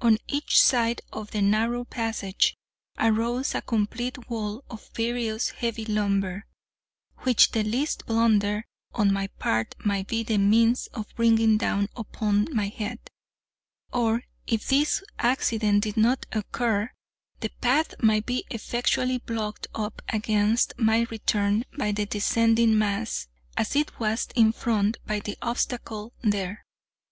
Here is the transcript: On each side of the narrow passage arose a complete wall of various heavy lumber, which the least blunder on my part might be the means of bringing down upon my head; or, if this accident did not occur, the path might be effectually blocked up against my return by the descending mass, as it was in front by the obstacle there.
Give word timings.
On 0.00 0.18
each 0.26 0.58
side 0.60 1.02
of 1.12 1.30
the 1.30 1.40
narrow 1.40 1.84
passage 1.84 2.56
arose 2.98 3.54
a 3.54 3.62
complete 3.62 4.28
wall 4.28 4.64
of 4.68 4.88
various 4.92 5.50
heavy 5.50 5.84
lumber, 5.84 6.46
which 7.18 7.52
the 7.52 7.62
least 7.62 8.04
blunder 8.06 8.64
on 8.92 9.12
my 9.12 9.28
part 9.28 9.76
might 9.78 10.08
be 10.08 10.24
the 10.24 10.36
means 10.38 10.88
of 10.88 11.14
bringing 11.14 11.58
down 11.58 11.88
upon 11.96 12.48
my 12.52 12.66
head; 12.66 12.98
or, 13.92 14.24
if 14.48 14.66
this 14.66 15.00
accident 15.20 15.84
did 15.84 15.96
not 15.96 16.26
occur, 16.32 16.90
the 17.38 17.50
path 17.60 17.94
might 18.02 18.26
be 18.26 18.44
effectually 18.50 19.18
blocked 19.18 19.68
up 19.76 20.02
against 20.08 20.72
my 20.76 21.06
return 21.08 21.64
by 21.78 21.92
the 21.92 22.04
descending 22.04 22.76
mass, 22.76 23.28
as 23.56 23.76
it 23.76 24.00
was 24.00 24.26
in 24.34 24.50
front 24.50 24.98
by 25.06 25.20
the 25.20 25.38
obstacle 25.40 26.12
there. 26.20 26.64